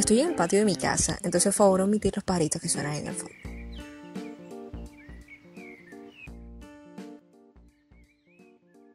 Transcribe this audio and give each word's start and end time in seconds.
Estoy 0.00 0.20
en 0.20 0.30
el 0.30 0.34
patio 0.34 0.58
de 0.58 0.64
mi 0.64 0.76
casa, 0.76 1.18
entonces 1.22 1.54
favor 1.54 1.82
omitir 1.82 2.12
los 2.16 2.24
pajaritos 2.24 2.60
que 2.62 2.68
suenan 2.68 2.94
en 2.94 3.08
el 3.08 3.14
fondo. 3.14 3.34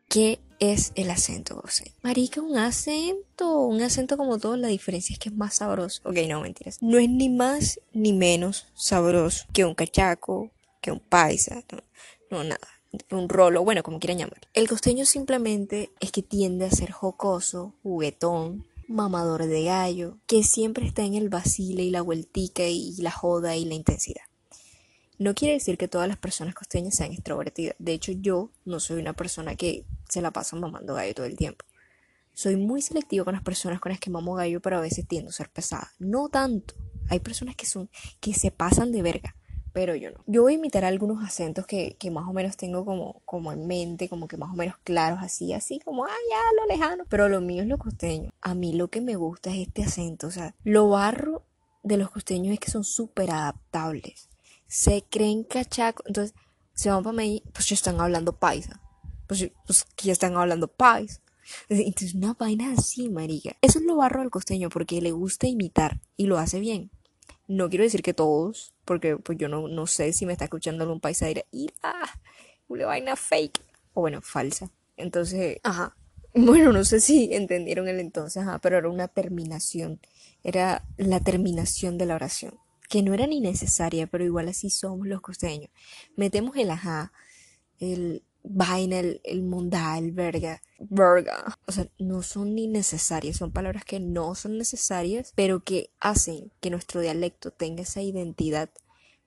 ¿Qué 0.09 0.39
es 0.59 0.91
el 0.95 1.11
acento 1.11 1.61
costeño? 1.61 1.93
Marica, 2.01 2.41
un 2.41 2.57
acento, 2.57 3.59
un 3.59 3.81
acento 3.81 4.17
como 4.17 4.39
todo, 4.39 4.57
la 4.57 4.67
diferencia 4.67 5.13
es 5.13 5.19
que 5.19 5.29
es 5.29 5.35
más 5.35 5.55
sabroso. 5.55 6.01
Ok, 6.05 6.17
no, 6.27 6.41
mentiras. 6.41 6.81
No 6.81 6.97
es 6.97 7.09
ni 7.09 7.29
más 7.29 7.79
ni 7.93 8.11
menos 8.11 8.67
sabroso 8.73 9.45
que 9.53 9.63
un 9.63 9.75
cachaco, 9.75 10.51
que 10.81 10.91
un 10.91 10.99
paisa, 10.99 11.63
no 12.31 12.43
nada 12.43 12.74
un 13.11 13.29
rolo, 13.29 13.63
bueno, 13.63 13.83
como 13.83 13.99
quieran 13.99 14.17
llamar. 14.17 14.41
El 14.53 14.67
costeño 14.67 15.05
simplemente 15.05 15.91
es 15.99 16.11
que 16.11 16.21
tiende 16.21 16.65
a 16.65 16.71
ser 16.71 16.91
jocoso, 16.91 17.73
juguetón, 17.83 18.65
mamador 18.87 19.45
de 19.45 19.63
gallo, 19.63 20.17
que 20.27 20.43
siempre 20.43 20.85
está 20.85 21.03
en 21.03 21.15
el 21.15 21.29
vacile 21.29 21.83
y 21.83 21.89
la 21.89 22.01
vueltica 22.01 22.63
y 22.67 22.95
la 22.97 23.11
joda 23.11 23.55
y 23.55 23.65
la 23.65 23.75
intensidad. 23.75 24.23
No 25.17 25.33
quiere 25.33 25.53
decir 25.53 25.77
que 25.77 25.87
todas 25.87 26.07
las 26.07 26.17
personas 26.17 26.55
costeñas 26.55 26.95
sean 26.95 27.13
extrovertidas. 27.13 27.75
De 27.79 27.93
hecho, 27.93 28.11
yo 28.11 28.51
no 28.65 28.79
soy 28.79 28.99
una 28.99 29.13
persona 29.13 29.55
que 29.55 29.85
se 30.09 30.21
la 30.21 30.31
pasa 30.31 30.57
mamando 30.57 30.93
gallo 30.93 31.15
todo 31.15 31.25
el 31.25 31.37
tiempo. 31.37 31.65
Soy 32.33 32.57
muy 32.57 32.81
selectivo 32.81 33.23
con 33.23 33.33
las 33.33 33.43
personas 33.43 33.79
con 33.79 33.91
las 33.91 33.99
que 33.99 34.09
mamo 34.09 34.33
gallo, 34.33 34.59
pero 34.59 34.77
a 34.77 34.81
veces 34.81 35.07
tiendo 35.07 35.29
a 35.29 35.33
ser 35.33 35.49
pesada. 35.49 35.93
No 35.99 36.27
tanto. 36.27 36.73
Hay 37.09 37.21
personas 37.21 37.55
que 37.55 37.65
son 37.65 37.89
que 38.19 38.33
se 38.33 38.51
pasan 38.51 38.91
de 38.91 39.01
verga 39.01 39.35
pero 39.75 39.93
yo 39.93 40.09
no. 40.09 40.23
Yo 40.25 40.43
voy 40.43 40.53
a 40.53 40.55
imitar 40.55 40.85
algunos 40.85 41.21
acentos 41.21 41.67
que, 41.67 41.97
que, 41.99 42.09
más 42.09 42.29
o 42.29 42.31
menos 42.31 42.55
tengo 42.55 42.85
como, 42.85 43.21
como 43.25 43.51
en 43.51 43.67
mente, 43.67 44.07
como 44.07 44.29
que 44.29 44.37
más 44.37 44.49
o 44.49 44.55
menos 44.55 44.77
claros, 44.85 45.19
así, 45.21 45.51
así 45.51 45.79
como, 45.79 46.05
ah, 46.05 46.17
ya, 46.29 46.39
lo 46.61 46.65
lejano. 46.65 47.03
Pero 47.09 47.27
lo 47.27 47.41
mío 47.41 47.61
es 47.61 47.67
lo 47.67 47.77
costeño. 47.77 48.31
A 48.39 48.55
mí 48.55 48.71
lo 48.71 48.87
que 48.87 49.01
me 49.01 49.17
gusta 49.17 49.49
es 49.49 49.67
este 49.67 49.83
acento, 49.83 50.27
o 50.27 50.31
sea, 50.31 50.55
lo 50.63 50.87
barro 50.87 51.43
de 51.83 51.97
los 51.97 52.09
costeños 52.09 52.53
es 52.53 52.59
que 52.61 52.71
son 52.71 52.85
súper 52.85 53.31
adaptables. 53.31 54.29
Se 54.65 55.03
creen 55.09 55.43
cachacos, 55.43 56.05
entonces 56.07 56.33
se 56.73 56.89
van 56.89 57.03
para 57.03 57.17
mí, 57.17 57.43
pues 57.51 57.67
ya 57.67 57.73
están 57.73 57.99
hablando 57.99 58.31
paisa. 58.31 58.79
Pues, 59.27 59.51
pues 59.65 59.85
ya 59.97 60.13
están 60.13 60.37
hablando 60.37 60.69
paisa. 60.69 61.19
Entonces, 61.67 62.15
una 62.15 62.33
vaina 62.33 62.71
así, 62.71 63.09
marica. 63.09 63.57
Eso 63.59 63.79
es 63.79 63.85
lo 63.85 63.97
barro 63.97 64.21
del 64.21 64.31
costeño, 64.31 64.69
porque 64.69 65.01
le 65.01 65.11
gusta 65.11 65.47
imitar 65.47 65.99
y 66.15 66.27
lo 66.27 66.37
hace 66.37 66.61
bien. 66.61 66.91
No 67.49 67.69
quiero 67.69 67.83
decir 67.83 68.01
que 68.01 68.13
todos, 68.13 68.73
porque 68.85 69.17
pues 69.17 69.37
yo 69.37 69.49
no, 69.49 69.67
no 69.67 69.87
sé 69.87 70.13
si 70.13 70.25
me 70.25 70.33
está 70.33 70.45
escuchando 70.45 70.83
algún 70.83 70.99
paisa 70.99 71.27
dirá, 71.27 71.43
¡ah! 71.83 72.09
Una 72.67 72.85
vaina 72.85 73.15
fake. 73.15 73.59
O 73.93 74.01
bueno, 74.01 74.21
falsa. 74.21 74.71
Entonces, 74.97 75.59
ajá. 75.63 75.95
Bueno, 76.37 76.73
no 76.73 76.83
sé 76.83 76.99
si 76.99 77.33
entendieron 77.33 77.87
el 77.87 77.99
entonces, 77.99 78.43
ajá, 78.43 78.59
pero 78.59 78.77
era 78.77 78.89
una 78.89 79.07
terminación. 79.07 80.01
Era 80.43 80.85
la 80.97 81.21
terminación 81.21 81.97
de 81.97 82.05
la 82.05 82.15
oración. 82.15 82.59
Que 82.89 83.01
no 83.01 83.13
era 83.13 83.25
ni 83.25 83.39
necesaria, 83.39 84.05
pero 84.07 84.25
igual 84.25 84.49
así 84.49 84.69
somos 84.69 85.07
los 85.07 85.21
costeños. 85.21 85.71
Metemos 86.17 86.57
el 86.57 86.69
ajá, 86.71 87.13
el 87.79 88.21
vaina, 88.47 88.99
el, 88.99 89.21
el 89.23 89.41
mundá, 89.43 89.97
el 89.97 90.11
verga, 90.11 90.61
verga. 90.79 91.57
O 91.67 91.71
sea, 91.71 91.87
no 91.99 92.21
son 92.21 92.55
ni 92.55 92.67
necesarias, 92.67 93.37
son 93.37 93.51
palabras 93.51 93.85
que 93.85 93.99
no 93.99 94.35
son 94.35 94.57
necesarias, 94.57 95.33
pero 95.35 95.63
que 95.63 95.89
hacen 95.99 96.51
que 96.61 96.69
nuestro 96.69 97.01
dialecto 97.01 97.51
tenga 97.51 97.83
esa 97.83 98.01
identidad 98.01 98.69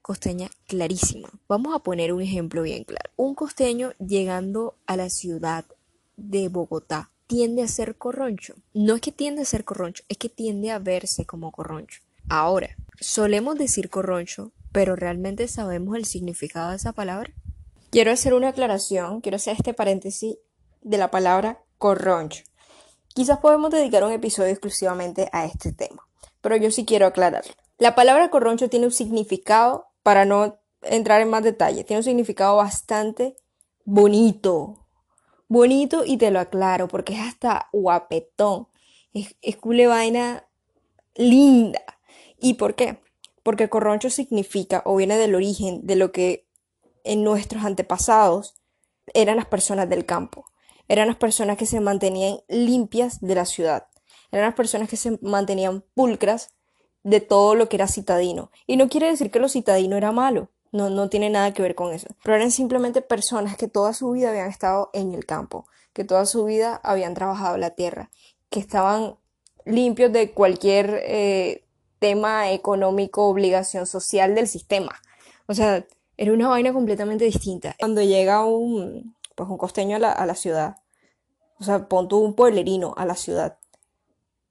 costeña 0.02 0.48
clarísima. 0.66 1.28
Vamos 1.48 1.74
a 1.74 1.80
poner 1.80 2.12
un 2.12 2.22
ejemplo 2.22 2.62
bien 2.62 2.84
claro. 2.84 3.10
Un 3.16 3.34
costeño 3.34 3.92
llegando 3.98 4.74
a 4.86 4.96
la 4.96 5.10
ciudad 5.10 5.66
de 6.16 6.48
Bogotá 6.48 7.10
tiende 7.26 7.62
a 7.62 7.68
ser 7.68 7.96
corroncho. 7.96 8.54
No 8.72 8.94
es 8.94 9.00
que 9.02 9.12
tiende 9.12 9.42
a 9.42 9.44
ser 9.44 9.64
corroncho, 9.64 10.02
es 10.08 10.16
que 10.16 10.30
tiende 10.30 10.70
a 10.70 10.78
verse 10.78 11.26
como 11.26 11.52
corroncho. 11.52 12.00
Ahora, 12.30 12.70
solemos 12.98 13.58
decir 13.58 13.90
corroncho, 13.90 14.50
pero 14.72 14.96
realmente 14.96 15.46
sabemos 15.46 15.96
el 15.96 16.06
significado 16.06 16.70
de 16.70 16.76
esa 16.76 16.92
palabra. 16.92 17.32
Quiero 17.90 18.12
hacer 18.12 18.34
una 18.34 18.48
aclaración, 18.48 19.22
quiero 19.22 19.36
hacer 19.36 19.56
este 19.56 19.72
paréntesis 19.72 20.36
de 20.82 20.98
la 20.98 21.10
palabra 21.10 21.64
corroncho. 21.78 22.44
Quizás 23.14 23.38
podemos 23.38 23.70
dedicar 23.70 24.04
un 24.04 24.12
episodio 24.12 24.50
exclusivamente 24.50 25.30
a 25.32 25.46
este 25.46 25.72
tema, 25.72 26.06
pero 26.42 26.56
yo 26.56 26.70
sí 26.70 26.84
quiero 26.84 27.06
aclararlo. 27.06 27.50
La 27.78 27.94
palabra 27.94 28.28
corroncho 28.28 28.68
tiene 28.68 28.84
un 28.84 28.92
significado, 28.92 29.86
para 30.02 30.26
no 30.26 30.58
entrar 30.82 31.22
en 31.22 31.30
más 31.30 31.42
detalle, 31.42 31.82
tiene 31.82 32.00
un 32.00 32.04
significado 32.04 32.56
bastante 32.56 33.36
bonito. 33.84 34.86
Bonito 35.48 36.04
y 36.04 36.18
te 36.18 36.30
lo 36.30 36.40
aclaro 36.40 36.88
porque 36.88 37.14
es 37.14 37.20
hasta 37.20 37.68
guapetón. 37.72 38.68
Es, 39.14 39.34
es 39.40 39.56
vaina 39.62 40.46
linda. 41.14 41.82
¿Y 42.38 42.54
por 42.54 42.74
qué? 42.74 43.00
Porque 43.42 43.70
corroncho 43.70 44.10
significa 44.10 44.82
o 44.84 44.96
viene 44.96 45.16
del 45.16 45.34
origen 45.34 45.86
de 45.86 45.96
lo 45.96 46.12
que 46.12 46.47
en 47.08 47.24
nuestros 47.24 47.64
antepasados 47.64 48.54
eran 49.14 49.36
las 49.36 49.46
personas 49.46 49.88
del 49.88 50.04
campo, 50.04 50.44
eran 50.88 51.08
las 51.08 51.16
personas 51.16 51.56
que 51.56 51.64
se 51.64 51.80
mantenían 51.80 52.40
limpias 52.48 53.20
de 53.22 53.34
la 53.34 53.46
ciudad, 53.46 53.86
eran 54.30 54.44
las 54.44 54.54
personas 54.54 54.90
que 54.90 54.98
se 54.98 55.18
mantenían 55.22 55.82
pulcras 55.94 56.50
de 57.02 57.22
todo 57.22 57.54
lo 57.54 57.70
que 57.70 57.76
era 57.76 57.88
citadino. 57.88 58.50
Y 58.66 58.76
no 58.76 58.90
quiere 58.90 59.06
decir 59.06 59.30
que 59.30 59.38
lo 59.38 59.48
citadino 59.48 59.96
era 59.96 60.12
malo, 60.12 60.50
no, 60.70 60.90
no 60.90 61.08
tiene 61.08 61.30
nada 61.30 61.54
que 61.54 61.62
ver 61.62 61.74
con 61.74 61.94
eso, 61.94 62.08
pero 62.22 62.36
eran 62.36 62.50
simplemente 62.50 63.00
personas 63.00 63.56
que 63.56 63.68
toda 63.68 63.94
su 63.94 64.10
vida 64.10 64.28
habían 64.28 64.50
estado 64.50 64.90
en 64.92 65.14
el 65.14 65.24
campo, 65.24 65.66
que 65.94 66.04
toda 66.04 66.26
su 66.26 66.44
vida 66.44 66.78
habían 66.84 67.14
trabajado 67.14 67.56
la 67.56 67.70
tierra, 67.70 68.10
que 68.50 68.60
estaban 68.60 69.16
limpios 69.64 70.12
de 70.12 70.32
cualquier 70.32 71.00
eh, 71.04 71.64
tema 72.00 72.52
económico, 72.52 73.26
obligación 73.28 73.86
social 73.86 74.34
del 74.34 74.46
sistema. 74.46 74.92
O 75.46 75.54
sea, 75.54 75.86
era 76.18 76.32
una 76.32 76.48
vaina 76.48 76.74
completamente 76.74 77.24
distinta. 77.24 77.74
Cuando 77.78 78.02
llega 78.02 78.44
un, 78.44 79.16
pues 79.34 79.48
un 79.48 79.56
costeño 79.56 79.96
a 79.96 80.00
la, 80.00 80.12
a 80.12 80.26
la 80.26 80.34
ciudad, 80.34 80.76
o 81.58 81.64
sea, 81.64 81.88
pon 81.88 82.08
tú 82.08 82.18
un 82.18 82.34
pueblerino 82.34 82.92
a 82.98 83.06
la 83.06 83.14
ciudad, 83.14 83.58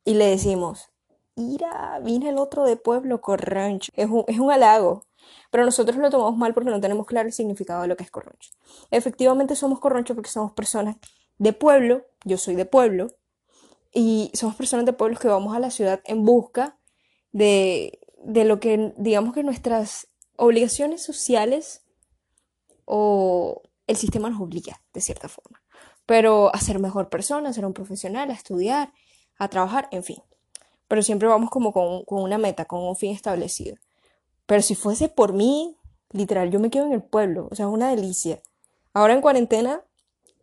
y 0.04 0.14
le 0.14 0.28
decimos, 0.28 0.90
ira, 1.36 2.00
viene 2.02 2.30
el 2.30 2.38
otro 2.38 2.64
de 2.64 2.78
pueblo 2.78 3.20
corroncho. 3.20 3.92
Es 3.96 4.10
un, 4.10 4.24
es 4.28 4.40
un 4.40 4.52
halago. 4.52 5.06
Pero 5.52 5.66
nosotros 5.66 5.98
lo 5.98 6.10
tomamos 6.10 6.38
mal 6.38 6.54
porque 6.54 6.70
no 6.70 6.80
tenemos 6.80 7.06
claro 7.06 7.28
el 7.28 7.34
significado 7.34 7.82
de 7.82 7.90
lo 7.90 7.98
que 7.98 8.04
es 8.04 8.12
corroncho. 8.12 8.52
Efectivamente 8.90 9.54
somos 9.58 9.82
corroncho 9.82 10.16
porque 10.16 10.30
somos 10.30 10.54
personas 10.54 10.96
de 11.38 11.52
pueblo, 11.52 12.06
yo 12.24 12.38
soy 12.38 12.56
de 12.56 12.66
pueblo, 12.66 13.08
y 13.94 14.32
somos 14.34 14.56
personas 14.56 14.86
de 14.86 14.94
pueblos 14.94 15.20
que 15.20 15.28
vamos 15.28 15.54
a 15.54 15.60
la 15.60 15.72
ciudad 15.72 16.02
en 16.06 16.24
busca 16.24 16.78
de, 17.34 18.00
de 18.24 18.46
lo 18.46 18.62
que 18.62 18.94
digamos 18.98 19.34
que 19.34 19.44
nuestras 19.44 20.08
obligaciones 20.38 21.04
sociales 21.04 21.84
o 22.86 23.62
el 23.86 23.98
sistema 23.98 24.30
nos 24.30 24.42
obliga, 24.42 24.82
de 24.94 25.02
cierta 25.02 25.28
forma. 25.28 25.62
Pero 26.06 26.54
a 26.56 26.60
ser 26.62 26.80
mejor 26.80 27.10
persona, 27.10 27.50
a 27.50 27.54
ser 27.54 27.66
un 27.66 27.74
profesional, 27.74 28.30
a 28.30 28.34
estudiar, 28.34 28.94
a 29.38 29.50
trabajar, 29.50 29.90
en 29.92 30.04
fin. 30.04 30.24
Pero 30.88 31.04
siempre 31.04 31.28
vamos 31.28 31.50
como 31.50 31.74
con, 31.74 32.06
con 32.06 32.22
una 32.22 32.38
meta, 32.38 32.66
con 32.66 32.82
un 32.82 32.96
fin 32.96 33.14
establecido. 33.14 33.76
Pero 34.46 34.62
si 34.62 34.76
fuese 34.76 35.10
por 35.10 35.34
mí, 35.34 35.76
literal, 36.12 36.50
yo 36.50 36.60
me 36.60 36.70
quedo 36.70 36.86
en 36.86 36.94
el 36.94 37.04
pueblo. 37.04 37.50
O 37.52 37.56
sea, 37.56 37.66
es 37.66 37.72
una 37.72 37.90
delicia. 37.90 38.42
Ahora 38.94 39.14
en 39.14 39.22
cuarentena, 39.22 39.84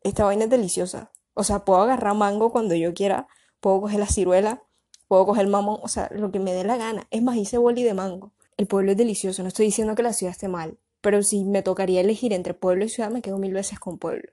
esta 0.02 0.24
vaina 0.24 0.44
es 0.44 0.50
deliciosa. 0.50 1.10
O 1.32 1.44
sea, 1.44 1.64
puedo 1.64 1.80
agarrar 1.80 2.14
mango 2.14 2.52
cuando 2.52 2.74
yo 2.74 2.92
quiera, 2.94 3.26
puedo 3.60 3.80
coger 3.80 3.98
la 3.98 4.06
ciruela, 4.06 4.62
puedo 5.08 5.26
coger 5.26 5.46
mamón, 5.48 5.78
o 5.82 5.88
sea, 5.88 6.08
lo 6.12 6.30
que 6.30 6.38
me 6.38 6.52
dé 6.52 6.64
la 6.64 6.76
gana. 6.76 7.06
Es 7.10 7.22
más, 7.22 7.36
hice 7.36 7.58
boli 7.58 7.82
de 7.82 7.94
mango. 7.94 8.32
El 8.56 8.66
pueblo 8.66 8.92
es 8.92 8.96
delicioso, 8.96 9.42
no 9.42 9.48
estoy 9.48 9.66
diciendo 9.66 9.94
que 9.94 10.02
la 10.02 10.12
ciudad 10.12 10.32
esté 10.32 10.48
mal, 10.48 10.78
pero 11.00 11.22
si 11.22 11.44
me 11.44 11.62
tocaría 11.62 12.00
elegir 12.00 12.32
entre 12.32 12.54
pueblo 12.54 12.84
y 12.84 12.88
ciudad, 12.88 13.10
me 13.10 13.22
quedo 13.22 13.38
mil 13.38 13.52
veces 13.52 13.78
con 13.78 13.98
pueblo. 13.98 14.30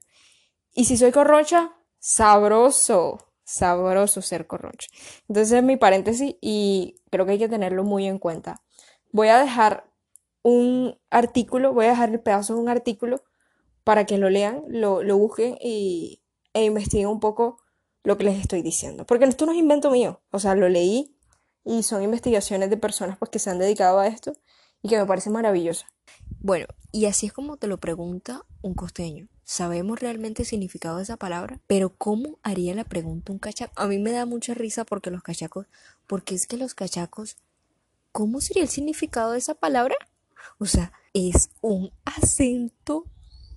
Y 0.73 0.85
si 0.85 0.97
soy 0.97 1.11
corrocha, 1.11 1.75
sabroso, 1.99 3.17
sabroso 3.43 4.21
ser 4.21 4.47
corrocha. 4.47 4.87
Entonces 5.27 5.57
es 5.57 5.63
mi 5.63 5.77
paréntesis 5.77 6.35
y 6.39 6.95
creo 7.09 7.25
que 7.25 7.33
hay 7.33 7.39
que 7.39 7.49
tenerlo 7.49 7.83
muy 7.83 8.07
en 8.07 8.19
cuenta. 8.19 8.61
Voy 9.11 9.27
a 9.27 9.39
dejar 9.39 9.91
un 10.43 10.97
artículo, 11.09 11.73
voy 11.73 11.85
a 11.85 11.89
dejar 11.89 12.09
el 12.09 12.21
pedazo 12.21 12.55
de 12.55 12.61
un 12.61 12.69
artículo 12.69 13.23
para 13.83 14.05
que 14.05 14.17
lo 14.17 14.29
lean, 14.29 14.63
lo, 14.67 15.03
lo 15.03 15.17
busquen 15.17 15.57
y, 15.59 16.21
e 16.53 16.63
investiguen 16.63 17.07
un 17.07 17.19
poco 17.19 17.57
lo 18.03 18.17
que 18.17 18.23
les 18.23 18.39
estoy 18.39 18.61
diciendo. 18.61 19.05
Porque 19.05 19.25
esto 19.25 19.45
no 19.45 19.51
es 19.51 19.57
invento 19.57 19.91
mío, 19.91 20.21
o 20.31 20.39
sea, 20.39 20.55
lo 20.55 20.69
leí 20.69 21.15
y 21.63 21.83
son 21.83 22.03
investigaciones 22.03 22.69
de 22.69 22.77
personas 22.77 23.17
pues, 23.17 23.29
que 23.29 23.39
se 23.39 23.49
han 23.49 23.59
dedicado 23.59 23.99
a 23.99 24.07
esto 24.07 24.33
y 24.81 24.89
que 24.89 24.97
me 24.97 25.05
parece 25.05 25.29
maravillosa. 25.29 25.87
Bueno, 26.39 26.65
y 26.91 27.05
así 27.05 27.27
es 27.27 27.33
como 27.33 27.57
te 27.57 27.67
lo 27.67 27.79
pregunta 27.79 28.45
un 28.61 28.73
costeño. 28.73 29.27
¿Sabemos 29.43 29.99
realmente 29.99 30.43
el 30.43 30.47
significado 30.47 30.97
de 30.97 31.03
esa 31.03 31.17
palabra? 31.17 31.59
Pero 31.67 31.93
¿cómo 31.97 32.39
haría 32.41 32.73
la 32.73 32.83
pregunta 32.83 33.31
un 33.31 33.39
cachaco? 33.39 33.73
A 33.75 33.87
mí 33.87 33.99
me 33.99 34.11
da 34.11 34.25
mucha 34.25 34.53
risa 34.53 34.85
porque 34.85 35.11
los 35.11 35.23
cachacos, 35.23 35.67
porque 36.07 36.35
es 36.35 36.47
que 36.47 36.57
los 36.57 36.73
cachacos, 36.73 37.37
¿cómo 38.11 38.41
sería 38.41 38.63
el 38.63 38.69
significado 38.69 39.33
de 39.33 39.39
esa 39.39 39.55
palabra? 39.55 39.95
O 40.57 40.65
sea, 40.65 40.93
es 41.13 41.49
un 41.61 41.91
acento 42.05 43.05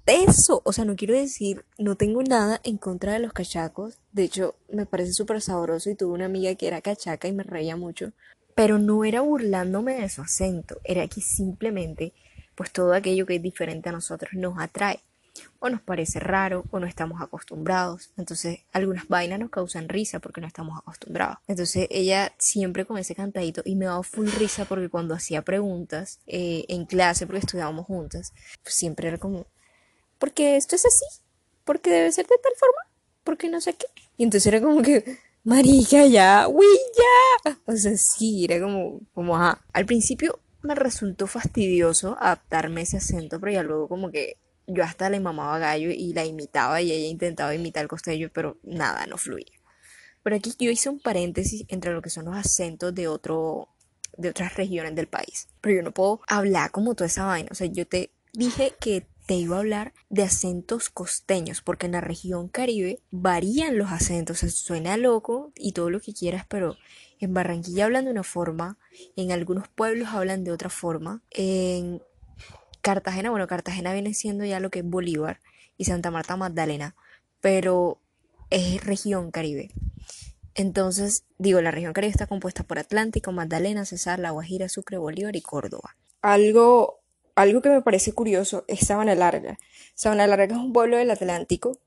teso. 0.05 0.62
O 0.65 0.73
sea, 0.73 0.85
no 0.85 0.97
quiero 0.97 1.15
decir, 1.15 1.65
no 1.79 1.97
tengo 1.97 2.23
nada 2.23 2.61
en 2.65 2.79
contra 2.79 3.12
de 3.12 3.19
los 3.19 3.33
cachacos. 3.33 3.99
De 4.12 4.25
hecho, 4.25 4.55
me 4.71 4.87
parece 4.87 5.12
súper 5.12 5.41
sabroso 5.41 5.91
y 5.91 5.95
tuve 5.95 6.12
una 6.12 6.27
amiga 6.27 6.55
que 6.55 6.69
era 6.69 6.81
cachaca 6.81 7.29
y 7.29 7.33
me 7.33 7.43
reía 7.43 7.77
mucho. 7.77 8.12
Pero 8.55 8.79
no 8.79 9.05
era 9.05 9.21
burlándome 9.21 10.01
de 10.01 10.09
su 10.09 10.23
acento, 10.23 10.81
era 10.85 11.09
que 11.09 11.21
simplemente, 11.21 12.12
pues 12.55 12.71
todo 12.71 12.93
aquello 12.95 13.27
que 13.27 13.37
es 13.37 13.43
diferente 13.43 13.89
a 13.89 13.93
nosotros 13.93 14.33
nos 14.35 14.59
atrae 14.59 15.01
o 15.59 15.69
nos 15.69 15.81
parece 15.81 16.21
raro 16.21 16.65
o 16.71 16.79
no 16.79 16.87
estamos 16.87 17.21
acostumbrados. 17.21 18.11
Entonces, 18.17 18.61
algunas 18.73 19.09
vainas 19.09 19.39
nos 19.41 19.50
causan 19.50 19.89
risa 19.89 20.21
porque 20.21 20.41
no 20.41 20.47
estamos 20.47 20.79
acostumbrados. 20.79 21.39
Entonces, 21.47 21.87
ella 21.91 22.33
siempre 22.39 22.85
con 22.85 22.99
ese 22.99 23.15
cantadito 23.15 23.62
y 23.65 23.75
me 23.77 23.87
daba 23.87 24.03
full 24.03 24.29
risa 24.39 24.65
porque 24.65 24.89
cuando 24.89 25.15
hacía 25.15 25.43
preguntas 25.43 26.21
eh, 26.27 26.65
en 26.69 26.87
clase, 26.87 27.27
porque 27.27 27.41
estudiábamos 27.41 27.87
juntas, 27.87 28.33
pues 28.62 28.75
siempre 28.75 29.09
era 29.09 29.19
como, 29.19 29.47
porque 30.19 30.56
esto 30.56 30.76
es 30.76 30.84
así, 30.87 31.05
porque 31.64 31.90
debe 31.90 32.12
ser 32.12 32.26
de 32.26 32.37
tal 32.43 32.52
forma, 32.56 32.81
porque 33.25 33.49
no 33.49 33.61
sé 33.61 33.75
qué. 33.75 33.87
Y 34.16 34.25
entonces 34.25 34.46
era 34.46 34.61
como 34.61 34.82
que, 34.82 35.19
marica, 35.44 36.06
ya, 36.06 36.46
uy, 36.49 36.66
ya. 37.44 37.58
O 37.66 37.76
sea, 37.76 37.96
sí, 37.96 38.44
era 38.44 38.61
como, 38.61 39.00
como, 39.12 39.37
ajá. 39.37 39.64
Al 39.72 39.87
principio 39.87 40.40
me 40.62 40.75
resultó 40.75 41.26
fastidioso 41.26 42.16
adaptarme 42.20 42.82
ese 42.82 42.99
acento, 42.99 43.40
pero 43.40 43.52
ya 43.52 43.62
luego 43.62 43.88
como 43.88 44.11
que 44.11 44.38
yo 44.66 44.82
hasta 44.82 45.11
le 45.11 45.20
mamaba 45.20 45.58
gallo 45.58 45.90
y 45.90 46.12
la 46.14 46.25
imitaba 46.25 46.81
y 46.81 46.90
ella 46.90 47.08
intentaba 47.08 47.55
imitar 47.55 47.82
el 47.82 47.88
costeño, 47.88 48.31
pero 48.32 48.58
nada, 48.62 49.06
no 49.06 49.19
fluía. 49.19 49.52
Pero 50.22 50.37
aquí 50.37 50.55
yo 50.58 50.70
hice 50.70 50.88
un 50.88 51.00
paréntesis 51.00 51.66
entre 51.69 51.93
lo 51.93 52.00
que 52.00 52.08
son 52.08 52.25
los 52.25 52.37
acentos 52.37 52.94
de 52.94 53.08
otro 53.08 53.69
de 54.16 54.28
otras 54.31 54.55
regiones 54.55 54.94
del 54.94 55.06
país. 55.06 55.49
Pero 55.61 55.76
yo 55.76 55.82
no 55.82 55.93
puedo 55.93 56.20
hablar 56.28 56.70
como 56.70 56.94
toda 56.94 57.06
esa 57.08 57.25
vaina. 57.25 57.49
O 57.50 57.55
sea, 57.55 57.66
yo 57.66 57.87
te 57.87 58.11
dije 58.32 58.72
que 58.81 59.06
te 59.26 59.35
iba 59.35 59.56
a 59.56 59.61
hablar 59.61 59.94
de 60.11 60.23
acentos 60.23 60.91
costeños, 60.91 61.62
porque 61.62 61.87
en 61.87 61.93
la 61.93 62.00
región 62.00 62.49
caribe 62.49 63.00
varían 63.11 63.79
los 63.79 63.91
acentos. 63.91 64.43
O 64.43 64.49
suena 64.49 64.97
loco 64.97 65.53
y 65.56 65.73
todo 65.73 65.91
lo 65.91 66.00
que 66.00 66.12
quieras, 66.12 66.44
pero 66.49 66.76
en 67.21 67.32
Barranquilla 67.32 67.87
hablan 67.87 68.05
de 68.05 68.11
una 68.11 68.23
forma, 68.23 68.79
en 69.17 69.32
algunos 69.32 69.69
pueblos 69.69 70.09
hablan 70.09 70.44
de 70.44 70.53
otra 70.53 70.69
forma, 70.69 71.23
en 71.31 72.03
Cartagena, 72.82 73.31
bueno, 73.31 73.47
Cartagena 73.47 73.94
viene 73.94 74.12
siendo 74.12 74.44
ya 74.44 74.61
lo 74.61 74.71
que 74.71 74.81
es 74.81 74.85
Bolívar 74.85 75.41
y 75.79 75.87
Santa 75.87 76.11
Marta 76.11 76.37
Magdalena, 76.37 76.94
pero 77.41 77.99
es 78.50 78.85
región 78.85 79.31
Caribe. 79.31 79.71
Entonces, 80.55 81.25
digo, 81.38 81.61
la 81.62 81.71
región 81.71 81.94
Caribe 81.94 82.11
está 82.11 82.26
compuesta 82.26 82.62
por 82.62 82.79
Atlántico, 82.79 83.32
Magdalena, 83.32 83.87
Cesar, 83.87 84.19
La 84.19 84.31
Guajira, 84.31 84.69
Sucre, 84.69 84.99
Bolívar 84.99 85.35
y 85.35 85.41
Córdoba. 85.41 85.97
Algo, 86.21 87.00
algo 87.35 87.63
que 87.63 87.69
me 87.69 87.83
parece 87.83 88.13
curioso 88.13 88.65
es 88.69 88.87
Sabana 88.87 89.15
Larga. 89.15 89.59
Sabana 89.95 90.27
Larga 90.27 90.55
es 90.55 90.61
un 90.61 90.73
pueblo 90.73 90.97
del 90.97 91.11
Atlántico. 91.11 91.79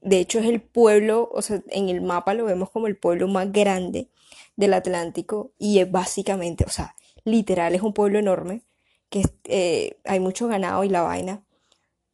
De 0.00 0.18
hecho, 0.18 0.38
es 0.38 0.46
el 0.46 0.60
pueblo, 0.60 1.30
o 1.32 1.42
sea, 1.42 1.62
en 1.68 1.88
el 1.88 2.00
mapa 2.00 2.34
lo 2.34 2.44
vemos 2.44 2.70
como 2.70 2.86
el 2.86 2.96
pueblo 2.96 3.28
más 3.28 3.52
grande 3.52 4.08
del 4.56 4.74
Atlántico 4.74 5.52
y 5.58 5.78
es 5.78 5.90
básicamente, 5.90 6.64
o 6.64 6.70
sea, 6.70 6.96
literal, 7.24 7.74
es 7.74 7.82
un 7.82 7.92
pueblo 7.92 8.18
enorme 8.18 8.62
que 9.10 9.22
eh, 9.44 10.00
hay 10.04 10.20
mucho 10.20 10.48
ganado 10.48 10.84
y 10.84 10.88
la 10.88 11.02
vaina. 11.02 11.44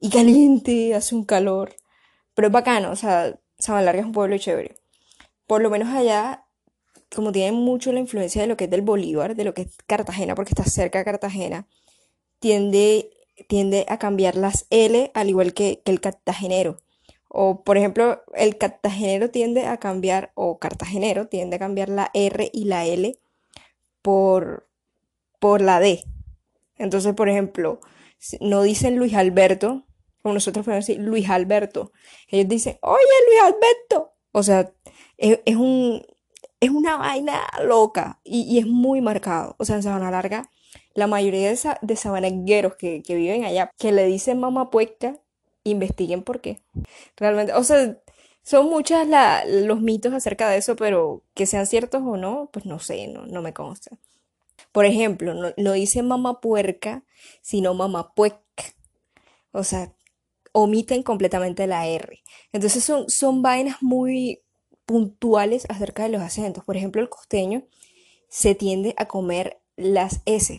Y 0.00 0.10
caliente, 0.10 0.94
hace 0.94 1.14
un 1.14 1.24
calor. 1.24 1.74
Pero 2.34 2.48
es 2.48 2.52
bacano, 2.52 2.90
o 2.90 2.96
sea, 2.96 3.38
Larga 3.66 4.00
es 4.00 4.06
un 4.06 4.12
pueblo 4.12 4.38
chévere. 4.38 4.76
Por 5.46 5.62
lo 5.62 5.70
menos 5.70 5.88
allá, 5.88 6.44
como 7.14 7.32
tiene 7.32 7.52
mucho 7.52 7.92
la 7.92 8.00
influencia 8.00 8.42
de 8.42 8.48
lo 8.48 8.56
que 8.56 8.64
es 8.64 8.70
del 8.70 8.82
Bolívar, 8.82 9.34
de 9.34 9.44
lo 9.44 9.54
que 9.54 9.62
es 9.62 9.76
Cartagena, 9.86 10.34
porque 10.34 10.50
está 10.50 10.64
cerca 10.64 10.98
de 10.98 11.04
Cartagena, 11.04 11.66
tiende, 12.38 13.10
tiende 13.48 13.86
a 13.88 13.98
cambiar 13.98 14.36
las 14.36 14.66
L 14.70 15.10
al 15.14 15.28
igual 15.28 15.54
que, 15.54 15.82
el 15.84 16.00
cartagenero. 16.00 16.78
O, 17.28 17.62
por 17.62 17.76
ejemplo, 17.76 18.22
el 18.34 18.56
cartagenero 18.56 19.30
tiende 19.30 19.66
a 19.66 19.78
cambiar, 19.78 20.32
o 20.34 20.58
cartagenero 20.58 21.28
tiende 21.28 21.56
a 21.56 21.58
cambiar 21.58 21.88
la 21.88 22.10
R 22.14 22.50
y 22.52 22.64
la 22.64 22.86
L 22.86 23.18
por, 24.02 24.68
por 25.38 25.60
la 25.60 25.80
D. 25.80 26.04
Entonces, 26.76 27.14
por 27.14 27.28
ejemplo, 27.28 27.80
no 28.40 28.62
dicen 28.62 28.96
Luis 28.96 29.14
Alberto, 29.14 29.84
como 30.22 30.34
nosotros 30.34 30.64
podemos 30.64 30.86
decir 30.86 31.02
Luis 31.02 31.28
Alberto. 31.28 31.92
Ellos 32.28 32.48
dicen, 32.48 32.78
oye, 32.82 32.98
Luis 33.28 33.40
Alberto. 33.42 34.12
O 34.32 34.42
sea, 34.42 34.72
es, 35.16 35.56
un, 35.56 36.04
es 36.60 36.70
una 36.70 36.96
vaina 36.96 37.46
loca 37.64 38.20
y, 38.24 38.58
es 38.58 38.66
muy 38.66 39.00
marcado. 39.00 39.56
O 39.58 39.64
sea, 39.64 39.76
en 39.76 39.82
Sabana 39.82 40.10
Larga, 40.10 40.50
la 40.98 41.06
mayoría 41.06 41.48
de, 41.48 41.58
de 41.80 41.96
sabanagueros 41.96 42.74
que, 42.74 43.04
que, 43.04 43.14
viven 43.14 43.44
allá, 43.44 43.70
que 43.78 43.92
le 43.92 44.04
dicen 44.06 44.40
mamá 44.40 44.68
puerca, 44.68 45.16
investiguen 45.62 46.24
por 46.24 46.40
qué. 46.40 46.60
Realmente, 47.16 47.52
o 47.52 47.62
sea, 47.62 47.96
son 48.42 48.68
muchas 48.68 49.06
los 49.46 49.80
mitos 49.80 50.12
acerca 50.12 50.50
de 50.50 50.56
eso, 50.56 50.74
pero 50.74 51.22
que 51.34 51.46
sean 51.46 51.66
ciertos 51.68 52.02
o 52.04 52.16
no, 52.16 52.50
pues 52.52 52.66
no 52.66 52.80
sé, 52.80 53.06
no, 53.06 53.26
no 53.26 53.42
me 53.42 53.54
consta. 53.54 53.96
Por 54.72 54.86
ejemplo, 54.86 55.34
no, 55.56 55.72
dice 55.72 56.02
mamá 56.02 56.40
puerca, 56.40 57.04
sino 57.42 57.74
mamá 57.74 58.12
puec. 58.14 58.40
O 59.52 59.62
sea, 59.62 59.92
omiten 60.50 61.04
completamente 61.04 61.68
la 61.68 61.86
R. 61.86 62.24
Entonces 62.52 62.82
son, 62.82 63.08
son 63.08 63.40
vainas 63.40 63.76
muy 63.82 64.42
puntuales 64.84 65.64
acerca 65.68 66.02
de 66.02 66.08
los 66.08 66.22
acentos. 66.22 66.64
Por 66.64 66.76
ejemplo, 66.76 67.00
el 67.00 67.08
costeño 67.08 67.62
se 68.28 68.56
tiende 68.56 68.94
a 68.96 69.06
comer 69.06 69.60
las 69.76 70.22
S 70.26 70.58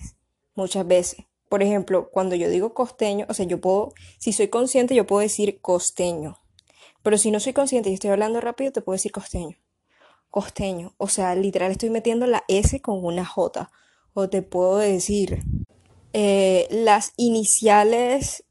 muchas 0.59 0.85
veces. 0.85 1.25
Por 1.49 1.63
ejemplo, 1.63 2.09
cuando 2.11 2.35
yo 2.35 2.49
digo 2.49 2.73
costeño, 2.73 3.25
o 3.27 3.33
sea, 3.33 3.45
yo 3.45 3.59
puedo, 3.59 3.93
si 4.19 4.33
soy 4.33 4.49
consciente, 4.49 4.93
yo 4.93 5.07
puedo 5.07 5.21
decir 5.21 5.59
costeño. 5.61 6.37
Pero 7.01 7.17
si 7.17 7.31
no 7.31 7.39
soy 7.39 7.53
consciente 7.53 7.89
y 7.89 7.93
estoy 7.93 8.11
hablando 8.11 8.39
rápido, 8.41 8.71
te 8.71 8.81
puedo 8.81 8.95
decir 8.95 9.11
costeño. 9.11 9.57
Costeño. 10.29 10.93
O 10.97 11.07
sea, 11.07 11.33
literal 11.33 11.71
estoy 11.71 11.89
metiendo 11.89 12.27
la 12.27 12.43
S 12.47 12.79
con 12.81 13.03
una 13.03 13.25
J 13.25 13.71
o 14.13 14.29
te 14.29 14.41
puedo 14.41 14.77
decir, 14.77 15.43
eh, 16.13 16.67
las 16.69 17.13
iniciales 17.17 18.43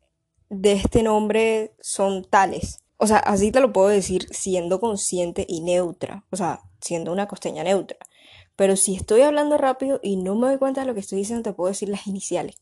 de 0.48 0.72
este 0.72 1.02
nombre 1.02 1.74
son 1.80 2.24
tales. 2.24 2.80
O 2.96 3.06
sea, 3.06 3.18
así 3.18 3.52
te 3.52 3.60
lo 3.60 3.72
puedo 3.72 3.88
decir 3.88 4.26
siendo 4.30 4.80
consciente 4.80 5.44
y 5.48 5.60
neutra, 5.60 6.24
o 6.30 6.36
sea, 6.36 6.62
siendo 6.80 7.12
una 7.12 7.28
costeña 7.28 7.62
neutra. 7.62 7.98
Pero 8.58 8.74
si 8.74 8.96
estoy 8.96 9.20
hablando 9.20 9.56
rápido 9.56 10.00
y 10.02 10.16
no 10.16 10.34
me 10.34 10.48
doy 10.48 10.58
cuenta 10.58 10.80
de 10.80 10.88
lo 10.88 10.94
que 10.94 10.98
estoy 10.98 11.18
diciendo, 11.18 11.48
te 11.48 11.52
puedo 11.54 11.68
decir 11.68 11.88
las 11.88 12.08
iniciales. 12.08 12.56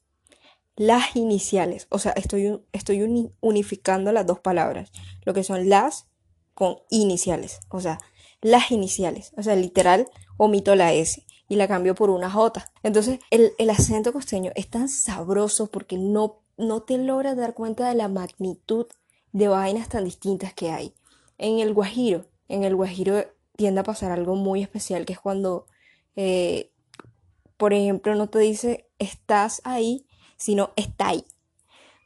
Las 0.76 1.16
iniciales, 1.16 1.86
o 1.88 1.98
sea, 1.98 2.12
estoy, 2.12 2.60
estoy 2.72 3.30
unificando 3.40 4.12
las 4.12 4.26
dos 4.26 4.38
palabras, 4.38 4.92
lo 5.24 5.32
que 5.32 5.42
son 5.42 5.70
las 5.70 6.06
con 6.52 6.76
iniciales, 6.90 7.60
o 7.70 7.80
sea, 7.80 7.98
las 8.42 8.72
iniciales, 8.72 9.32
o 9.38 9.42
sea, 9.42 9.56
literal, 9.56 10.06
omito 10.36 10.74
la 10.74 10.92
S 10.92 11.24
y 11.48 11.56
la 11.56 11.66
cambio 11.66 11.94
por 11.94 12.10
una 12.10 12.30
J. 12.30 12.70
Entonces, 12.82 13.18
el, 13.30 13.70
acento 13.70 14.12
costeño 14.12 14.52
es 14.54 14.68
tan 14.68 14.90
sabroso 14.90 15.68
porque 15.68 15.96
no, 15.96 16.42
no 16.58 16.82
te 16.82 16.98
logras 16.98 17.38
dar 17.38 17.54
cuenta 17.54 17.88
de 17.88 17.94
la 17.94 18.08
magnitud 18.08 18.84
de 19.32 19.48
vainas 19.48 19.88
tan 19.88 20.04
distintas 20.04 20.52
que 20.52 20.72
hay. 20.72 20.92
En 21.38 21.58
el 21.58 21.72
Guajiro, 21.72 22.26
en 22.48 22.64
el 22.64 22.76
Guajiro 22.76 23.24
tiende 23.56 23.80
a 23.80 23.84
pasar 23.84 24.10
algo 24.10 24.34
muy 24.34 24.60
especial, 24.60 25.06
que 25.06 25.14
es 25.14 25.20
cuando, 25.20 25.64
eh, 26.16 26.72
por 27.56 27.72
ejemplo, 27.72 28.14
no 28.14 28.28
te 28.28 28.38
dice 28.38 28.88
estás 28.98 29.60
ahí, 29.64 30.06
sino 30.36 30.70
está 30.76 31.08
ahí. 31.08 31.24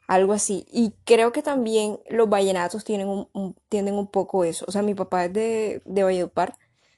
Algo 0.07 0.33
así. 0.33 0.65
Y 0.71 0.93
creo 1.05 1.31
que 1.31 1.41
también 1.41 1.99
los 2.09 2.29
vallenatos 2.29 2.83
tienen 2.83 3.07
un, 3.07 3.55
tienden 3.69 3.95
un 3.95 4.07
poco 4.07 4.43
eso. 4.43 4.65
O 4.67 4.71
sea, 4.71 4.81
mi 4.81 4.93
papá 4.93 5.25
es 5.25 5.33
de, 5.33 5.81
de 5.85 6.03
Valledupar, 6.03 6.57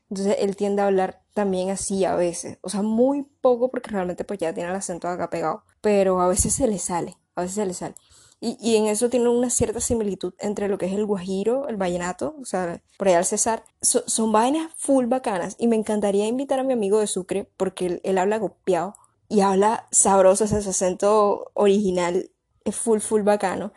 entonces 0.10 0.38
él 0.40 0.56
tiende 0.56 0.82
a 0.82 0.88
hablar 0.88 1.22
también 1.34 1.70
así 1.70 2.06
a 2.06 2.16
veces. 2.16 2.58
O 2.62 2.70
sea, 2.70 2.82
muy 2.82 3.24
poco 3.42 3.70
porque 3.70 3.92
realmente 3.92 4.24
pues 4.24 4.40
ya 4.40 4.54
tiene 4.54 4.70
el 4.70 4.76
acento 4.76 5.08
acá 5.08 5.30
pegado. 5.30 5.64
Pero 5.82 6.22
a 6.22 6.28
veces 6.28 6.54
se 6.54 6.68
le 6.68 6.80
sale, 6.80 7.18
a 7.36 7.42
veces 7.42 7.56
se 7.56 7.66
le 7.66 7.74
sale. 7.74 7.96
Y, 8.46 8.76
en 8.76 8.88
eso 8.88 9.10
tiene 9.10 9.30
una 9.30 9.50
cierta 9.50 9.80
similitud 9.80 10.34
entre 10.38 10.68
lo 10.68 10.78
que 10.78 10.88
es 10.88 10.92
el 10.92 11.06
guajiro, 11.06 11.70
el 11.70 11.78
vallenato, 11.78 12.36
o 12.42 12.44
sea, 12.44 12.82
por 12.98 13.08
allá 13.08 13.20
al 13.20 13.26
César. 13.26 13.64
son 13.82 14.34
vainas 14.34 14.70
full 14.76 15.06
bacanas 15.06 15.56
y 15.60 15.68
me 15.68 15.78
encantaría 15.78 16.28
invitar 16.28 16.60
a 16.60 16.64
mi 16.64 16.74
amigo 16.74 17.00
de 17.00 17.08
Sucre 17.08 17.50
porque 17.56 18.02
él, 18.04 18.18
habla 18.18 18.40
golpeado 18.40 18.96
y 19.30 19.40
habla 19.42 19.88
sabroso, 19.92 20.44
o 20.44 20.48
sea, 20.48 20.62
su 20.62 20.72
acento 20.72 21.52
original 21.54 22.32
es 22.66 22.76
full, 22.76 23.00
full 23.00 23.22
bacano. 23.22 23.72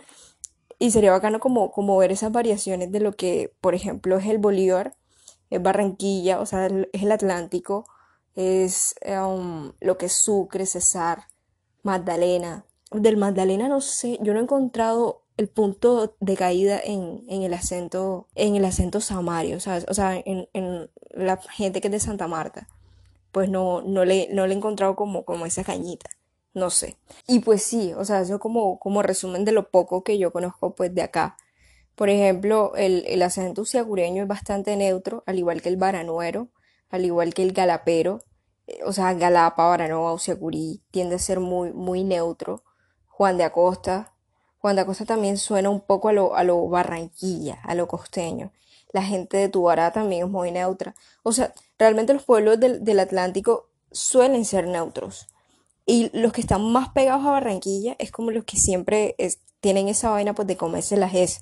Y 0.80 0.90
sería 0.90 1.12
bacano 1.12 1.38
como, 1.38 1.70
como 1.70 1.96
ver 1.98 2.10
esas 2.10 2.32
variaciones 2.32 2.90
de 2.90 3.00
lo 3.00 3.12
que, 3.12 3.54
por 3.60 3.76
ejemplo, 3.76 4.18
es 4.18 4.26
el 4.26 4.38
Bolívar 4.38 4.96
es 5.50 5.62
Barranquilla, 5.62 6.40
o 6.40 6.46
sea, 6.46 6.66
es 6.66 7.02
el 7.02 7.12
Atlántico, 7.12 7.86
es 8.34 8.96
um, 9.06 9.72
lo 9.80 9.96
que 9.96 10.06
es 10.06 10.12
Sucre, 10.12 10.66
Cesar, 10.66 11.28
Magdalena. 11.82 12.64
Del 13.00 13.16
Magdalena 13.16 13.68
no 13.68 13.80
sé, 13.80 14.18
yo 14.22 14.32
no 14.32 14.40
he 14.40 14.42
encontrado 14.42 15.22
el 15.36 15.48
punto 15.48 16.16
de 16.20 16.36
caída 16.36 16.80
en, 16.82 17.22
el 17.28 17.52
acento, 17.52 18.26
en 18.34 18.56
el 18.56 18.64
acento 18.64 19.00
samario, 19.00 19.60
¿sabes? 19.60 19.84
O 19.88 19.94
sea, 19.94 20.14
en, 20.24 20.48
la 21.10 21.36
gente 21.36 21.80
que 21.80 21.88
es 21.88 21.92
de 21.92 22.00
Santa 22.00 22.26
Marta. 22.26 22.68
Pues 23.32 23.50
no, 23.50 23.82
no, 23.82 24.04
le, 24.04 24.28
no 24.32 24.46
le 24.46 24.54
he 24.54 24.56
encontrado 24.56 24.96
como, 24.96 25.24
como 25.24 25.46
esa 25.46 25.64
cañita. 25.64 26.08
no 26.54 26.70
sé. 26.70 26.96
Y 27.26 27.40
pues 27.40 27.62
sí, 27.62 27.92
o 27.96 28.04
sea, 28.04 28.22
eso 28.22 28.38
como, 28.38 28.78
como 28.78 29.02
resumen 29.02 29.44
de 29.44 29.52
lo 29.52 29.70
poco 29.70 30.02
que 30.04 30.18
yo 30.18 30.32
conozco 30.32 30.74
pues 30.74 30.94
de 30.94 31.02
acá. 31.02 31.36
Por 31.96 32.08
ejemplo, 32.10 32.74
el, 32.76 33.04
el 33.06 33.22
acento 33.22 33.62
uciagureño 33.62 34.22
es 34.22 34.28
bastante 34.28 34.76
neutro, 34.76 35.22
al 35.26 35.38
igual 35.38 35.62
que 35.62 35.68
el 35.70 35.76
baranuero, 35.76 36.48
al 36.90 37.04
igual 37.04 37.34
que 37.34 37.42
el 37.42 37.52
galapero. 37.52 38.20
Eh, 38.66 38.80
o 38.84 38.92
sea, 38.92 39.14
Galapa, 39.14 39.68
Baranoa, 39.68 40.12
Uciacurí 40.14 40.82
tiende 40.90 41.16
a 41.16 41.18
ser 41.18 41.40
muy, 41.40 41.72
muy 41.72 42.04
neutro. 42.04 42.62
Juan 43.16 43.38
de 43.38 43.44
Acosta. 43.44 44.12
Juan 44.58 44.76
de 44.76 44.82
Acosta 44.82 45.06
también 45.06 45.38
suena 45.38 45.70
un 45.70 45.80
poco 45.80 46.10
a 46.10 46.12
lo, 46.12 46.36
a 46.36 46.44
barranquilla, 46.68 47.58
a 47.62 47.74
lo 47.74 47.88
costeño. 47.88 48.52
La 48.92 49.02
gente 49.02 49.38
de 49.38 49.48
Tubará 49.48 49.90
también 49.90 50.26
es 50.26 50.30
muy 50.30 50.50
neutra. 50.50 50.94
O 51.22 51.32
sea, 51.32 51.54
realmente 51.78 52.12
los 52.12 52.24
pueblos 52.24 52.60
del, 52.60 52.84
del 52.84 53.00
Atlántico 53.00 53.70
suelen 53.90 54.44
ser 54.44 54.66
neutros. 54.66 55.28
Y 55.86 56.10
los 56.12 56.34
que 56.34 56.42
están 56.42 56.70
más 56.70 56.90
pegados 56.90 57.24
a 57.24 57.30
Barranquilla 57.30 57.96
es 57.98 58.12
como 58.12 58.32
los 58.32 58.44
que 58.44 58.58
siempre 58.58 59.16
tienen 59.60 59.88
esa 59.88 60.10
vaina 60.10 60.34
pues 60.34 60.46
de 60.46 60.58
comerse 60.58 60.98
las 60.98 61.14
S. 61.14 61.40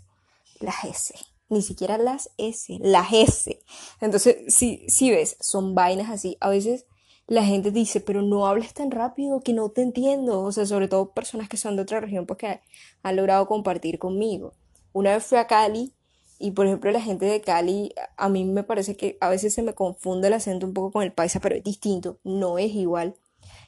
Las 0.61 0.85
S. 0.85 1.15
Ni 1.49 1.61
siquiera 1.61 1.99
las 1.99 2.31
S. 2.39 2.79
Las 2.81 3.13
S. 3.13 3.61
Entonces, 4.01 4.55
si, 4.55 4.89
si 4.89 5.11
ves, 5.11 5.37
son 5.41 5.75
vainas 5.75 6.09
así. 6.09 6.37
A 6.39 6.51
veces 6.51 6.87
la 7.27 7.45
gente 7.45 7.71
dice, 7.71 8.01
pero 8.01 8.23
no 8.23 8.47
hables 8.47 8.75
tan 8.75 8.91
rápido 8.91 9.41
que 9.41 9.53
no 9.53 9.71
te 9.71 9.83
entiendo. 9.83 10.43
O 10.43 10.53
sea, 10.53 10.67
sobre 10.67 10.89
todo 10.89 11.11
personas 11.11 11.49
que 11.49 11.57
son 11.57 11.77
de 11.77 11.83
otra 11.83 12.01
región, 12.01 12.27
pues 12.27 12.39
que 12.39 12.61
han 13.03 13.17
logrado 13.17 13.47
compartir 13.47 13.99
conmigo. 13.99 14.53
Una 14.93 15.15
vez 15.15 15.25
fui 15.25 15.39
a 15.39 15.47
Cali 15.47 15.93
y, 16.39 16.53
por 16.53 16.67
ejemplo, 16.67 16.91
la 16.91 17.01
gente 17.01 17.27
de 17.27 17.41
Cali, 17.41 17.95
a 18.17 18.29
mí 18.29 18.45
me 18.45 18.63
parece 18.63 18.97
que 18.97 19.17
a 19.21 19.29
veces 19.29 19.55
se 19.55 19.63
me 19.63 19.75
confunde 19.75 20.29
el 20.29 20.35
acento 20.35 20.67
un 20.67 20.75
poco 20.75 20.93
con 20.93 21.03
el 21.03 21.13
paisa, 21.13 21.41
pero 21.41 21.55
es 21.55 21.65
distinto, 21.65 22.19
no 22.25 22.59
es 22.59 22.73
igual 22.75 23.15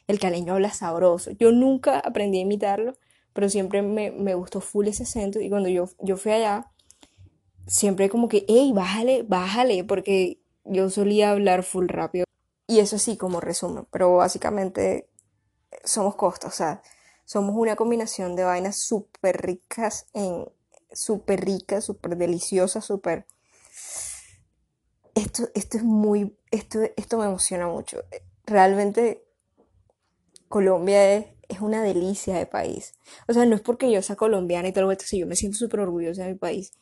el 0.07 0.19
caleño 0.19 0.55
habla 0.55 0.73
sabroso. 0.73 1.33
Yo 1.33 1.53
nunca 1.53 1.99
aprendí 1.99 2.39
a 2.39 2.43
imitarlo, 2.43 2.97
pero 3.33 3.49
siempre 3.49 3.83
me, 3.83 4.11
me 4.11 4.35
gustó 4.35 4.61
full 4.61 4.89
ese 4.89 5.03
acento 5.03 5.41
y 5.41 5.49
cuando 5.49 5.69
yo, 5.69 5.89
yo 6.01 6.17
fui 6.17 6.33
allá, 6.33 6.71
siempre 7.67 8.09
como 8.09 8.29
que, 8.29 8.45
hey, 8.49 8.73
bájale, 8.75 9.23
bájale, 9.23 9.85
porque 9.85 10.41
yo 10.65 10.91
solía 10.91 11.31
hablar 11.31 11.63
full 11.63 11.89
rápido. 11.89 12.25
Y 12.67 12.81
eso 12.81 12.99
sí, 12.99 13.17
como 13.17 13.41
resumen, 13.41 13.87
pero 13.91 14.17
básicamente 14.17 15.09
somos 15.85 16.17
costos, 16.17 16.55
o 16.55 16.57
sea, 16.57 16.83
somos 17.25 17.55
una 17.57 17.77
combinación 17.77 18.37
de 18.37 18.45
vainas 18.45 18.79
súper 18.79 19.41
ricas 19.43 20.07
en, 20.13 20.47
súper 20.93 21.45
ricas, 21.45 21.85
súper 21.85 22.17
deliciosas, 22.17 22.85
súper... 22.85 23.27
Esto, 25.15 25.49
esto 25.55 25.79
es 25.79 25.85
muy, 25.85 26.37
esto, 26.51 26.81
esto 26.97 27.19
me 27.19 27.25
emociona 27.25 27.67
mucho. 27.69 28.03
Realmente 28.45 29.25
Colombia 30.49 31.15
es, 31.15 31.27
una 31.61 31.83
delicia 31.83 32.37
de 32.37 32.47
país. 32.47 32.95
O 33.27 33.33
sea, 33.33 33.47
no 33.47 33.55
es 33.55 33.63
porque 33.63 33.91
yo 33.91 34.03
sea 34.03 34.17
colombiana 34.17 34.69
y 34.69 34.73
todo 34.73 34.91
esto, 34.93 35.05
yo 35.17 35.27
me 35.27 35.37
siento 35.37 35.59
súper 35.59 35.81
orgullosa 35.81 36.25
de 36.25 36.33
mi 36.33 36.39
país, 36.39 36.73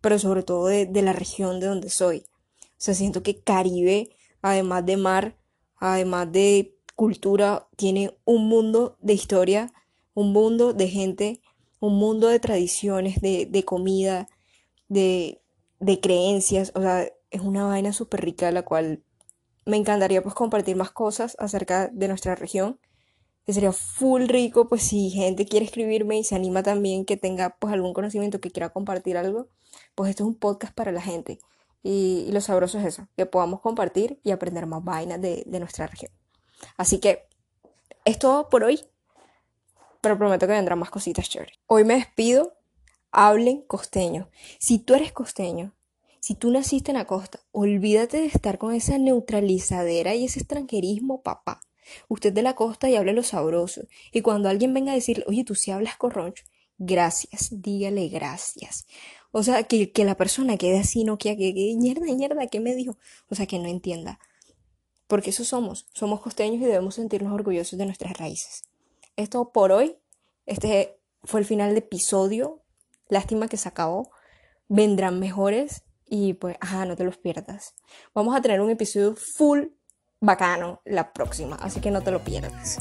pero 0.00 0.18
sobre 0.18 0.42
todo 0.42 0.66
de, 0.66 0.86
de, 0.86 1.02
la 1.02 1.12
región 1.12 1.58
de 1.60 1.68
donde 1.68 1.88
soy. 1.88 2.26
O 2.62 2.76
sea, 2.76 2.94
siento 2.94 3.22
que 3.22 3.42
Caribe, 3.42 4.10
además 4.42 4.86
de 4.86 4.96
mar, 4.96 5.36
además 5.76 6.30
de 6.32 6.76
cultura, 6.94 7.68
tiene 7.76 8.16
un 8.24 8.48
mundo 8.48 8.96
de 9.00 9.14
historia, 9.14 9.72
un 10.14 10.32
mundo 10.32 10.72
de 10.74 10.88
gente, 10.88 11.40
un 11.80 11.96
mundo 11.96 12.28
de 12.28 12.40
tradiciones, 12.40 13.20
de, 13.20 13.46
de 13.46 13.64
comida, 13.64 14.28
de, 14.88 15.40
de 15.78 16.00
creencias. 16.00 16.72
O 16.74 16.80
sea, 16.80 17.08
es 17.30 17.40
una 17.40 17.64
vaina 17.64 17.92
súper 17.92 18.20
rica 18.22 18.50
la 18.50 18.62
cual 18.62 19.02
me 19.64 19.76
encantaría 19.76 20.22
pues 20.22 20.34
compartir 20.34 20.76
más 20.76 20.90
cosas 20.90 21.36
acerca 21.38 21.88
de 21.88 22.08
nuestra 22.08 22.34
región 22.34 22.80
que 23.46 23.54
sería 23.54 23.72
full 23.72 24.28
rico, 24.28 24.68
pues 24.68 24.82
si 24.82 25.10
gente 25.10 25.46
quiere 25.46 25.64
escribirme 25.66 26.18
y 26.18 26.24
se 26.24 26.34
anima 26.34 26.62
también 26.62 27.04
que 27.04 27.16
tenga 27.16 27.56
pues 27.58 27.72
algún 27.72 27.94
conocimiento 27.94 28.40
que 28.40 28.50
quiera 28.50 28.70
compartir 28.70 29.16
algo, 29.16 29.48
pues 29.94 30.10
esto 30.10 30.24
es 30.24 30.28
un 30.28 30.34
podcast 30.34 30.74
para 30.74 30.92
la 30.92 31.00
gente. 31.00 31.38
Y, 31.82 32.28
lo 32.32 32.40
sabroso 32.40 32.78
es 32.78 32.84
eso, 32.84 33.08
que 33.16 33.26
podamos 33.26 33.60
compartir 33.60 34.20
y 34.22 34.30
aprender 34.30 34.66
más 34.66 34.84
vainas 34.84 35.20
de, 35.20 35.44
de 35.46 35.60
nuestra 35.60 35.86
región. 35.86 36.12
Así 36.76 36.98
que 36.98 37.26
es 38.04 38.18
todo 38.18 38.48
por 38.48 38.64
hoy, 38.64 38.84
pero 40.00 40.18
prometo 40.18 40.46
que 40.46 40.52
vendrán 40.52 40.78
más 40.78 40.90
cositas 40.90 41.28
chéveres. 41.28 41.58
Hoy 41.66 41.84
me 41.84 41.94
despido, 41.94 42.54
hablen 43.10 43.62
costeño. 43.62 44.28
Si 44.58 44.78
tú 44.78 44.94
eres 44.94 45.12
costeño, 45.12 45.74
si 46.20 46.34
tú 46.34 46.50
naciste 46.50 46.90
en 46.90 46.98
la 46.98 47.06
costa, 47.06 47.40
olvídate 47.50 48.20
de 48.20 48.26
estar 48.26 48.58
con 48.58 48.74
esa 48.74 48.98
neutralizadera 48.98 50.14
y 50.14 50.26
ese 50.26 50.40
extranjerismo, 50.40 51.22
papá. 51.22 51.62
Usted 52.08 52.32
de 52.32 52.42
la 52.42 52.54
costa 52.54 52.88
y 52.88 52.96
hable 52.96 53.14
lo 53.14 53.22
sabroso. 53.22 53.82
Y 54.12 54.20
cuando 54.20 54.48
alguien 54.48 54.74
venga 54.74 54.92
a 54.92 54.94
decirle, 54.94 55.24
oye, 55.26 55.44
tú 55.44 55.54
sí 55.54 55.70
hablas 55.70 55.96
corroncho, 55.96 56.44
gracias, 56.78 57.48
dígale 57.50 58.08
gracias. 58.08 58.86
O 59.32 59.42
sea, 59.42 59.62
que, 59.64 59.92
que 59.92 60.04
la 60.04 60.16
persona 60.16 60.56
quede 60.56 60.78
así, 60.78 61.04
no 61.04 61.18
que, 61.18 61.36
que, 61.36 61.54
que 61.54 61.74
mierda, 61.76 62.06
mierda, 62.06 62.46
¿qué 62.48 62.60
me 62.60 62.74
dijo? 62.74 62.96
O 63.28 63.34
sea, 63.34 63.46
que 63.46 63.58
no 63.58 63.68
entienda. 63.68 64.18
Porque 65.06 65.30
eso 65.30 65.44
somos, 65.44 65.86
somos 65.92 66.20
costeños 66.20 66.60
y 66.62 66.64
debemos 66.64 66.96
sentirnos 66.96 67.32
orgullosos 67.32 67.78
de 67.78 67.86
nuestras 67.86 68.16
raíces. 68.16 68.64
Esto 69.16 69.52
por 69.52 69.72
hoy, 69.72 69.96
este 70.46 71.00
fue 71.24 71.40
el 71.40 71.46
final 71.46 71.68
del 71.70 71.78
episodio. 71.78 72.62
Lástima 73.08 73.48
que 73.48 73.56
se 73.56 73.68
acabó. 73.68 74.10
Vendrán 74.68 75.18
mejores 75.18 75.82
y 76.06 76.34
pues, 76.34 76.56
ajá, 76.60 76.84
no 76.86 76.96
te 76.96 77.04
los 77.04 77.18
pierdas. 77.18 77.74
Vamos 78.14 78.36
a 78.36 78.40
tener 78.40 78.60
un 78.60 78.70
episodio 78.70 79.14
full 79.16 79.66
bacano 80.20 80.80
la 80.84 81.12
próxima, 81.12 81.56
así 81.56 81.80
que 81.80 81.90
no 81.90 82.02
te 82.02 82.10
lo 82.10 82.22
pierdas. 82.22 82.78